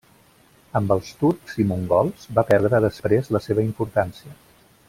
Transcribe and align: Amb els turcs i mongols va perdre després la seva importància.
Amb 0.79 0.93
els 0.95 1.11
turcs 1.19 1.59
i 1.63 1.67
mongols 1.73 2.25
va 2.39 2.47
perdre 2.55 2.83
després 2.89 3.33
la 3.37 3.47
seva 3.49 3.71
importància. 3.71 4.39